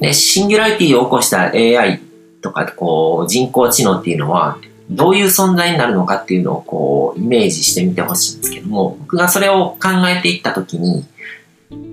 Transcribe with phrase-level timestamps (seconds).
[0.00, 2.00] で、シンギュラリティを起こした AI
[2.40, 4.58] とか、こう、人工知能っていうのは、
[4.90, 11.04] どういう存在になるのかっていうのをこう、イメージしてみてほしいんですけども、僕がそれを考えていったときに、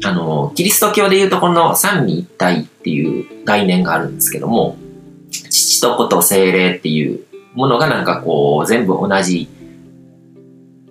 [0.03, 4.77] あの、キリスト教でいうとこの三位一体っていう概念があるんですけども、
[5.29, 9.49] 父と子と精霊っていうものがなんかこう、全部同じ、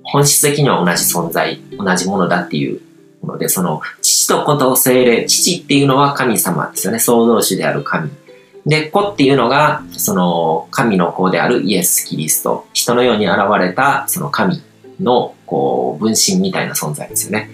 [0.03, 2.81] 本質的には同じ存在、同じものだっていう
[3.25, 6.99] ので、その、父と子と精霊、父っていうのは神様ですよね。
[6.99, 8.11] 創造主である神。
[8.67, 12.67] で、子っていうのが、その、神の子であるイエス・キリスト。
[12.73, 14.63] 人のように現れた、その神
[15.01, 17.51] の、こう、分身みたいな存在ですよね。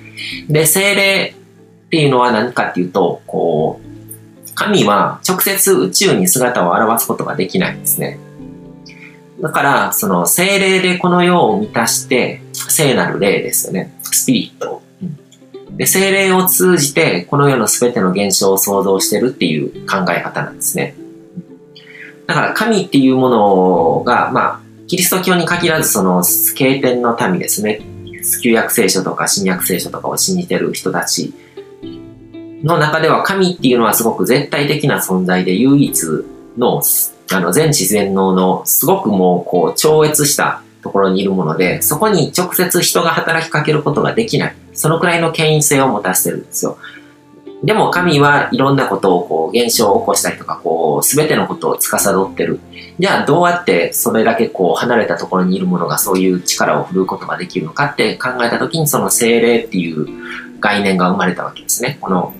[0.48, 1.34] で、精霊
[1.86, 8.18] っていうのは何かっていうと、こう、神は直接宇宙に姿を現すことができないんですね。
[9.40, 13.92] だから、その精霊でこの世を満たして、聖なる霊ですよね。
[14.02, 14.82] スピリット。
[15.80, 20.94] で、精霊を通じて、この世の全ての現象を創造してるっていう考え方なんですね。
[22.26, 26.22] だから、神っていうものが、まあ、キリスト教に限らず、その、
[26.54, 27.80] 経典の民ですね。
[28.42, 31.32] 旧約聖書とか新約聖書とかを信じてる人たち
[32.62, 35.98] の中では、神っていうのはすごく絶対的な存在で、唯一
[36.58, 36.82] の、
[37.32, 44.56] あの、全知全能の、すごくもう、こう、超越したところにいるもので、そこに直接人が働きかけることができない。
[44.72, 46.78] そのくらいの権威性を持たせてるんですよ。
[47.62, 52.60] でも神はいろんなことをこう現象を起こしたりとかこう全てのことを司ってる。
[52.98, 60.06] じゃあどうやってそれだけこう離れたところにいるものがそういう力を振るうことができるのかって考えた時にその精霊っていう
[60.60, 61.98] 概念が生まれたわけですね。
[62.00, 62.34] この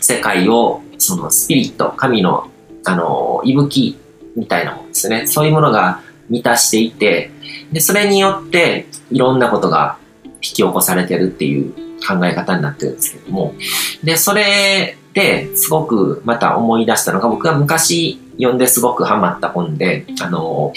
[0.00, 2.50] 世界をそのスピリット、神の
[2.84, 3.98] あの息吹
[4.36, 5.26] みたいなものですね。
[5.26, 7.30] そういうものが満たしていて、
[7.72, 11.72] で、それによっていろんなことが引き起こされてるっていう
[12.06, 13.54] 考え方になってるんですけども、
[14.02, 20.72] で、それですごくまた思い出したのが、僕が昔読んですごくハマった本で、あの、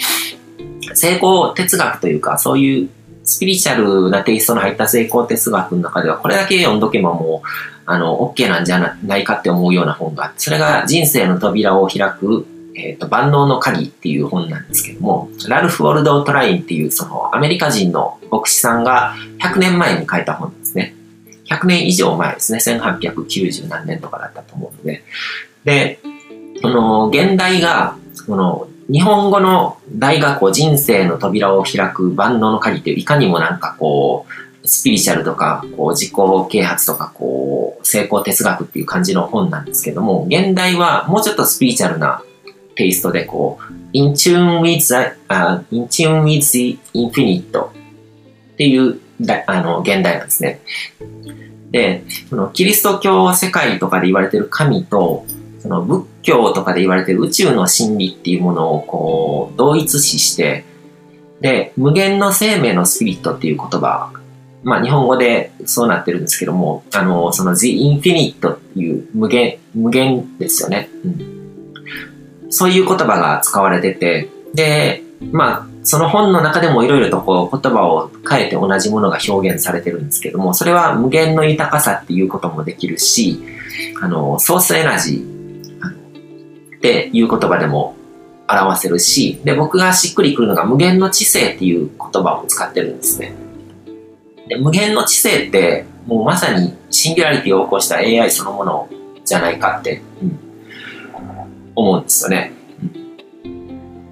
[0.94, 2.90] 成功哲学というか、そういう
[3.24, 7.48] スピリチュアルなテイストの入った成功哲学の中では、これだけ読んどけばもう、
[7.86, 20.94] あの、OK なんじゃないかって思うような本があって、それが人生の扉を開くえっ、ー、と、万能の鍵っていう本なんですけども、ラルフ・ウォルド・トラインっていうそのアメリカ人の牧師さんが100年前に書いた本ですね。
[21.46, 22.58] 100年以上前ですね。
[22.58, 25.04] 1890何年とかだったと思うので。
[25.64, 26.00] で、
[26.62, 27.96] この現代が、
[28.26, 36.14] この日本語の大学校人生の扉を開く万能の鍵っていういかにもなんかこう、スピリチュアルとか、こう自己
[36.50, 42.22] 啓発とか、こう、成功哲学っていう感じの本なんですけども、現代はもうちょっとスピリチュアルな
[42.74, 44.94] テイストでこう、in tune with the,
[45.28, 47.70] uh, in tune with the infinite っ
[48.56, 50.60] ていうだあの現代なんですね。
[51.70, 55.24] で、そのキリスト教世界とかで言われてる神と、
[55.60, 60.64] その仏教とかで言われてる宇宙の真理っていうものをこう、同一視して、
[61.40, 64.12] で、無限の生命のスピリットっていう言葉、
[64.62, 70.88] まあ日本語でそうなってるんですけども、あの、その The Infinite っていう無限、無限ですよね。
[71.04, 71.31] うん
[72.52, 75.02] そういう言葉が使われてて、で、
[75.32, 83.42] まあ、その本の中でもいろいろとこう言葉を変えて同じものが表現されてるんですけども、それは無限の豊かさっていうこともできるし、
[84.00, 87.96] あの、ソースエナジーっていう言葉でも
[88.46, 93.32] 表せるし、で、僕がしっくりくるのが無限の知性っていう言葉を使ってるんですね。
[94.48, 98.88] で無限の知性って、もうまさにシンギュラリティを起こした AI そのもの
[99.24, 100.38] じゃないかって、うん、
[101.74, 102.52] 思うんですよね。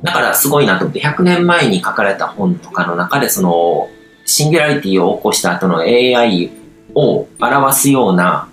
[0.02, 3.88] だからすごいなと思って、100年前に書かれた本とかの中で、その、
[4.24, 6.50] シンギュラリティを起こした後の AI
[6.94, 8.48] を表すような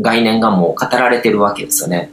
[0.00, 2.10] 概念がもう語られてるわけですよね。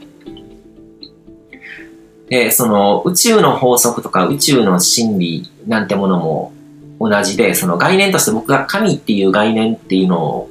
[2.28, 6.52] で、その宇宙の法則とか宇宙の真理なんてものも
[7.00, 10.48] 同じで、その概念として僕が神っていう概念っていうの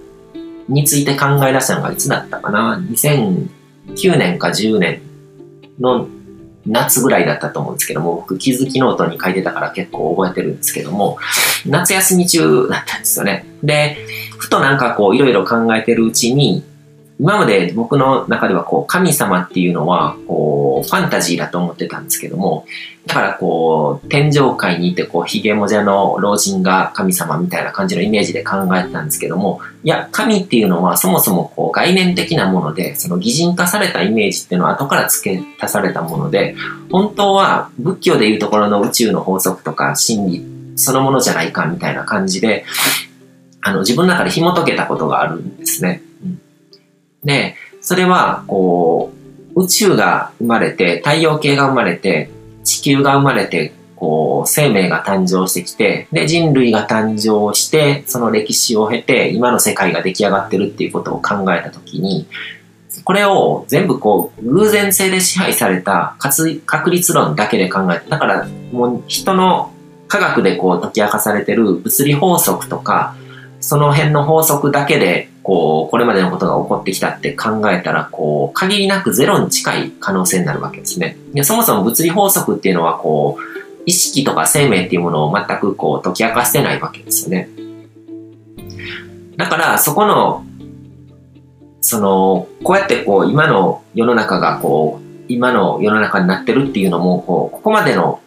[0.70, 5.02] について考え出したのがいつだったかな ?2009 年か10年
[5.80, 6.08] の
[6.66, 11.18] 夏ぐらいだったと思うんですけども、僕気づきノートに書いてたから結構覚えてるんですけども、
[11.66, 13.46] 夏休み中だったんですよね。
[13.64, 13.98] で、
[14.38, 16.64] ふとなんかこういろいろ考えてるうちに、
[17.20, 22.66] 今まで僕の中ではこう神様っていうのはこうファンタジーだと思ってたんですけども、
[23.06, 36.56] だからこう天上界にいてこうヒゲもじゃの老人が神様みたいな感じのイメージで考えてたんですけども、いや、神っていうのはそもそもこう概念的なもので、その擬人化されたイメージっていうのは後から付け足されたもので、
[36.92, 40.46] 本当は仏教でいうところの宇宙の法則とか真理
[40.76, 42.66] そのものじゃないかみたいな感じで、
[43.62, 46.02] あの自分の中で紐解けたことがあるんですね。
[47.24, 49.12] で、それは、こ
[49.56, 52.30] う、宇宙が生まれて、太陽系が生まれて、
[52.64, 62.28] 地球が生まれて、こう、生命が誕生してきて、で、人類が誕生して、その歴史を経て、今の世界が出来上がってるっていうことを考えたときに、
[63.04, 69.74] これを全部こう、偶然性で支配された確率論だけで考えて、だからもう人の
[70.08, 73.16] 科学でこう解き明かされてる物理法則とか、
[73.60, 81.18] その辺の法則だけで、こう、これまでのことが起こってきたって考えたら、こう、限りなくゼロに近い可能性になるわけですね。
[81.34, 87.50] でそもそも物理法則っていうのは、こう、意識とか生命っていうものを全くこう解き明かしてないわけですよね。
[89.36, 90.46] だから、そこの、
[91.82, 98.22] その、こうやってこう、今の世の中がこう、今の世の中になってるっていうのも、こう、ここまでの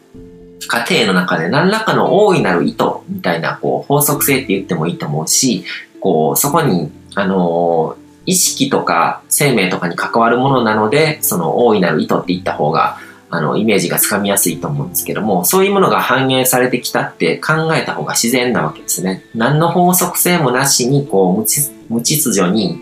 [0.68, 5.64] 過程の中で何らかの大いなる意図みたいなこう法則性って言ってもいいと思うし、
[6.00, 7.96] こうそこに、あの
[8.26, 12.98] 意識とか生命とかに関わるものなので、その大いなる意図って言った方が、
[13.30, 19.24] あの、イメージがつかみやすいと思うんですけども、そういうものが反映されてきたって考えた方が自然なわけですね。
[19.34, 21.46] 何の法則性もなしに、こう無、
[21.88, 22.78] 無秩序に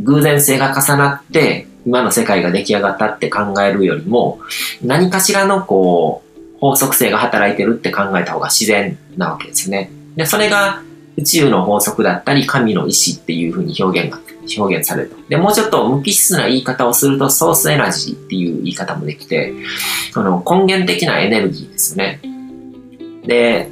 [0.00, 4.40] 偶然性が重なって、今の世界が出来上がったって考えるよりも、
[4.82, 9.90] 何かしらのこう、法則性が働いてるって考えた方が自然なわけですね。
[10.16, 10.82] で、それが
[11.18, 14.20] 宇宙の法則だったり、神の意志っていうふうに表現が、
[14.56, 15.16] 表現されると。
[15.28, 19.52] で、もうちょっと無機質な言い方をすると、ソースエナジーっていう言い方もできて、
[20.12, 22.20] その根源的なエネルギーですよね。
[23.26, 23.68] で、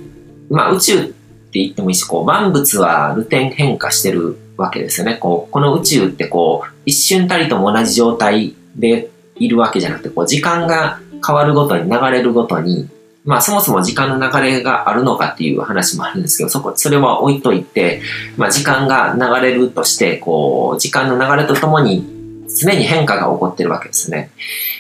[0.50, 1.14] まあ宇宙って
[1.60, 5.14] 言ってもいいし、こう万物はルテン変化してるわけですよね。
[5.14, 12.88] こう、この宇宙ってこう、一瞬たりとも同じ状態でいるわけじゃなくて、こう、時間が変わるごとに流れるごとに、
[13.26, 18.00] まあそもそも時間の流れがあるのかっていう話もあるんですけど、そこ、それは置いといて、
[18.36, 22.06] まあ時間が流れるとして、こう、時間の流れとともに
[22.48, 24.30] 常に変化が起こってるわけですね。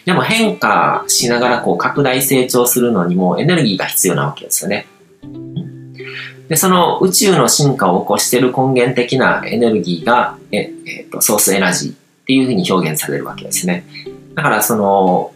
[0.04, 4.86] でも変化しながらこう拡大成長するのにもエネルギーが必要なわけですよね。
[6.48, 11.96] で、その宇宙の進化を起こしている根源的なエネルギーが、え、えっ、ー、と、ソースエナジーっ
[12.26, 13.84] ていうふうに表現されるわけですね。
[14.34, 15.32] だからその、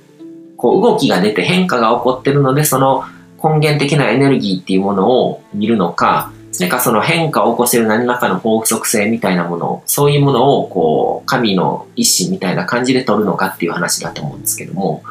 [0.60, 3.04] こう動きが出て変化が起こってるので、その
[3.42, 15.02] 根源的なエネルギーっていうものを見るのか、それかその変化を起こしている何らかの法則性みたいなもの、そういうものをこう、神の意志みたいな感じで取るのかっていう話だと思うんですけども、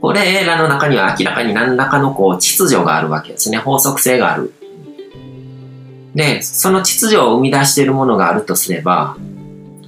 [0.00, 3.58] これらの中には明らかに何らかのこう秩序があるわけですね。
[3.58, 4.54] 法則性がある。
[6.14, 9.16] で、その秩序を生み出しているものがあるとすれば、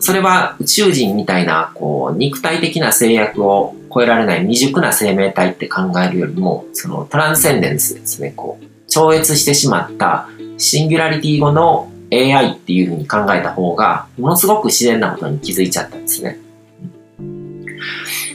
[0.03, 10.29] それは宇宙人みたいな、こう、肉体的な制約を超えられない未熟な生命体って考えるよりも、そのトランセンデンスですね、こう、超越してしまった
[10.59, 16.41] シンギュラリティ後の AI っていうふうに考えた方が、ものすごく自然なことに気づいちゃったんですね。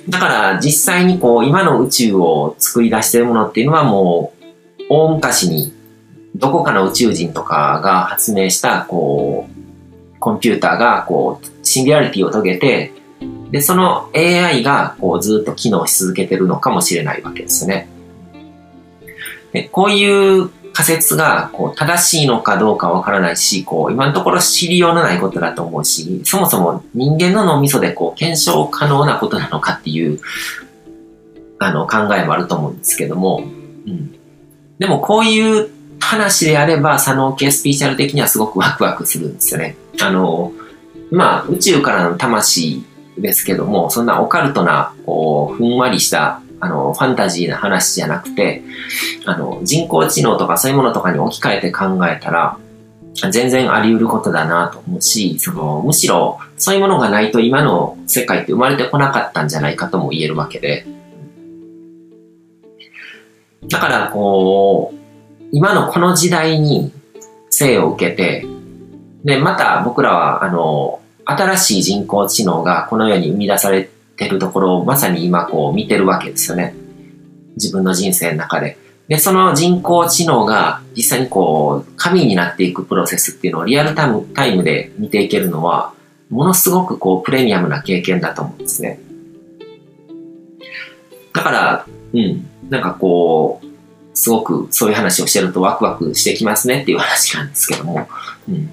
[0.07, 5.73] だから実際にこう、今の宇宙を作り出してるものっていうのはもう、大昔に
[6.33, 12.91] どこかの宇宙人とかが発明した、こう、コンピューターが、こう、シンギュラリティを遂げて、
[13.51, 17.87] で、その AI が、こう、ずっと機能し続けてるのかもしれないわけですね。
[19.53, 30.19] で、こういう仮説が、こう、正しいのかどうかわからないし、こう、今のところ知りようのないことだと思うし、そもそも人間の脳みそで、こう、検証可能なことなのかっていう、
[31.59, 33.43] あの、考えもあると思うんですけども、
[33.85, 34.15] うん。
[34.79, 39.77] でも、こういう話であれば、佐野系スピーチャル的にはすごくワクワクするんですよね。
[40.01, 40.51] あの、
[41.11, 42.83] まあ、宇宙からの魂
[43.17, 48.63] ですけども、そんなオカルトな、こう、ふんわりした、あの、ファンタジーな話じゃなくて、
[49.25, 52.57] あの、人工知能とかそういうものとかに置き換えて考えたら、
[53.31, 60.85] 全然あり得ることだなと思うし、その、むしろ、そういうものがないと今の世界って生まれてこなかったんじゃないかとも言えるわけで。
[63.69, 64.97] だから、こう、
[65.51, 66.91] 今のこの時代に
[67.49, 68.45] 生を受けて、
[69.27, 76.73] で、また僕らは、あの、新しい人工知能がこの世に生み出されてるところをまさに今こう見てるわけですよね。
[77.57, 78.77] 自分の人生の中で。
[79.09, 85.91] で、その人工知能が実際にこう、神になっていくプロセスっていうのをリアルタイムタイムで見ていけるのは、
[86.29, 88.97] ものすごくこう、プレミアムな経験だと思うんですね。
[91.33, 93.67] だから、うん、なんかこう、
[94.13, 98.07] すごくそういう話をしてるとワクワクしてきますねっていう話なんですけども。
[98.47, 98.71] うん。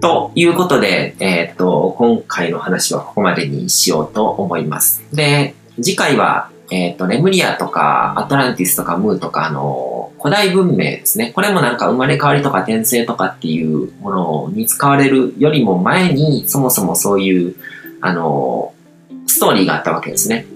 [0.00, 5.02] ということで、えっ、と、今回の話はここまでにしようと思います。
[5.12, 11.32] で、次回は、えっ、と、レムリアとか、アトランティスとかムーとか、あの、古代文明ですね。
[11.34, 17.56] これもなんか生まれ変わりとか転生とかっていうものに使われるよりも前に、そもそもそういう、
[18.00, 18.74] あの、
[19.26, 20.46] ストーリーがあったわけですね。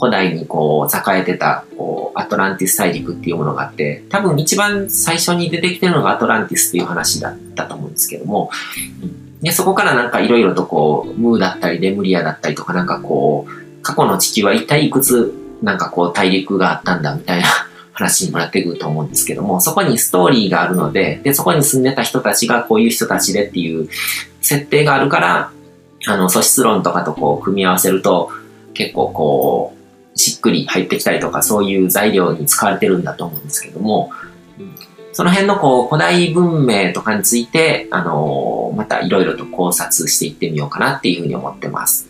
[0.00, 8.50] 古代にこう、栄えてた、こう、アトランティス大陸っていうものがあって、多分一番最初に出てきてるのがアトランティスっていう話だったと思うんですけども、
[9.42, 17.48] で、そこからなんかいろいろとこう、ムーだったりレムリアだったりとかなんかこう、過去の地球は一体いくつなんかこう大陸があったんだみたいな
[17.92, 23.88] 話にもなってくると思うんですけども、そこにストーリーがあるので、で、そこに住んでた人たちがこういう人たちでっていう
[24.40, 25.52] 設定があるから、
[26.06, 28.30] あの、素質論とかとこう組み合わせると、
[28.72, 29.79] 結構こう、
[30.20, 34.10] しっくり入ってきたりとか、そういう材料に使われてるんだと思うんですけども、
[35.12, 42.08] その辺のこう、古代文明とかについて、あのー、またいろいろと考察していってみようかなっていうふうに思ってます。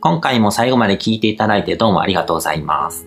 [0.00, 3.06] 今回も最後まで聞いていただいてどうもありがとうございます。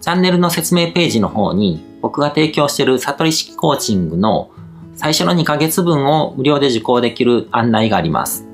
[0.00, 4.50] チャンネルの説明ページの方に僕が提供している悟り式コーチングの
[4.94, 8.46] 最初の2ヶ月分を無料で受講できる案内があります。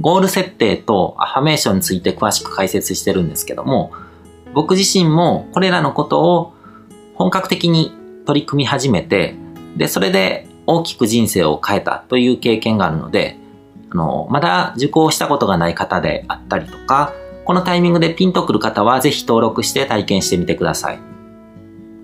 [0.00, 3.92] ゴール設定とアファメーションについて詳しく解説してるんですけども、
[4.54, 6.54] 僕自身もこれらのことを
[7.14, 7.92] 本格的に
[8.26, 9.36] 取り組み始めて、
[9.76, 13.38] で、それで大きく人生を変えたという経験があるので、
[13.90, 17.12] あの、まだ受講したことがない方であったりとか、
[17.44, 21.13] このタイミングでピンとくる方はぜひ登録して体験してみてください。